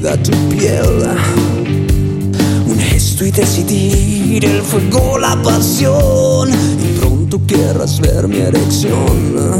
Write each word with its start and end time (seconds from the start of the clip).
húmeda 0.00 0.16
tu 0.22 0.32
piel. 0.48 1.08
Un 2.66 2.78
gesto 2.78 3.24
y 3.24 3.30
decidir 3.30 4.44
el 4.44 4.62
fuego, 4.62 5.18
la 5.18 5.40
pasión. 5.42 6.50
Y 6.50 6.98
pronto 6.98 7.40
querrás 7.46 8.00
ver 8.00 8.26
mi 8.28 8.38
erección. 8.38 9.58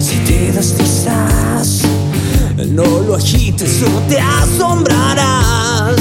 Si 0.00 0.16
te 0.26 0.52
deslizas, 0.52 1.82
no 2.70 2.84
lo 3.00 3.14
agites 3.14 3.82
o 3.82 4.00
te 4.08 4.20
asombrarás. 4.20 6.00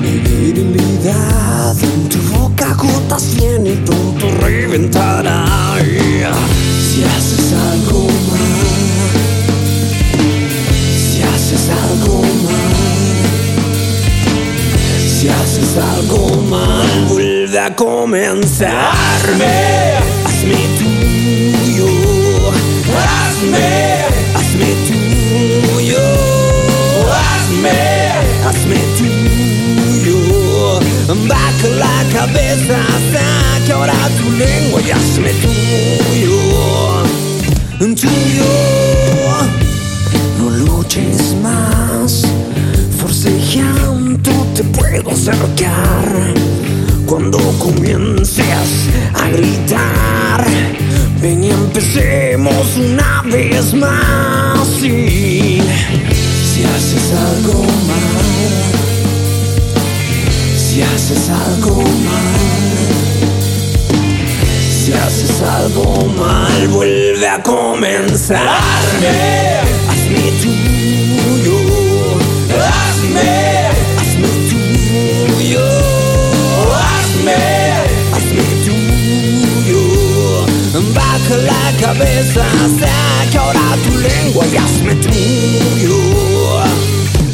Mi 0.00 0.18
virilidad 0.18 1.76
en 1.82 2.08
tu 2.08 2.18
boca 2.36 2.74
gotas 2.74 3.34
viene 3.34 3.70
y 3.70 3.76
pronto 3.76 4.26
reventará. 4.40 5.67
Haces 15.58 15.76
algo 15.76 16.42
mal, 16.42 17.06
vuelve 17.08 17.58
a 17.58 17.74
comenzarme. 17.74 18.76
Hazme 20.24 20.56
tuyo, 20.78 21.88
hazme, 22.96 24.04
hazme 24.34 24.66
tuyo, 24.86 26.06
hazme, 27.10 27.78
hazme 28.44 28.76
tuyo. 28.98 30.18
Baja 31.26 31.68
la 31.78 32.04
cabeza, 32.12 32.78
saque 33.12 33.72
ahora 33.72 33.94
tu 34.18 34.30
lengua 34.32 34.80
y 34.80 34.90
hazme 34.90 35.32
tuyo, 35.32 36.38
tuyo. 37.78 38.67
Acercar. 45.10 46.34
Cuando 47.06 47.38
comiences 47.58 48.88
a 49.14 49.28
gritar, 49.28 50.44
ven 51.22 51.44
y 51.44 51.50
empecemos 51.50 52.76
una 52.76 53.22
vez 53.22 53.72
más. 53.74 54.68
Y 54.82 55.60
si 56.44 56.64
haces 56.64 57.12
algo 57.12 57.62
mal, 57.62 58.68
si 60.56 60.82
haces 60.82 61.30
algo 61.30 61.76
mal, 61.76 62.38
si 64.70 64.92
haces 64.92 65.42
algo 65.42 66.04
mal, 66.16 66.68
vuelve 66.68 67.28
a 67.28 67.42
comenzarme. 67.42 68.48
Cabeza, 81.80 82.44
saca 82.78 83.40
ahora 83.40 83.76
tu 83.84 83.96
lengua 83.98 84.44
y 84.46 84.56
hazme 84.56 84.94
tuyo, 84.96 85.96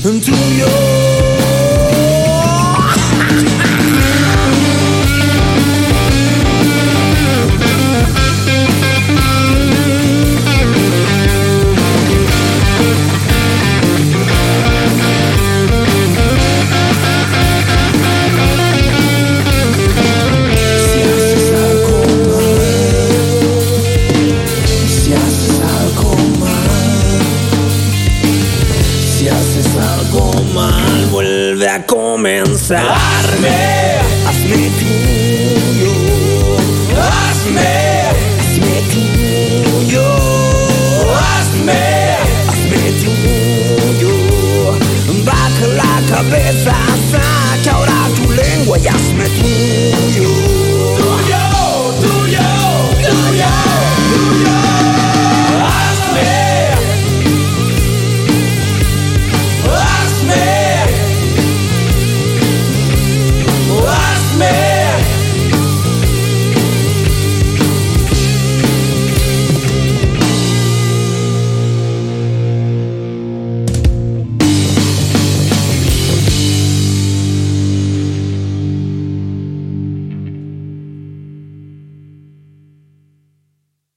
tuyo. 0.02 0.53
Vuelve 31.54 31.68
a 31.68 31.86
comenzarme. 31.86 32.88
Hazme 32.90 34.03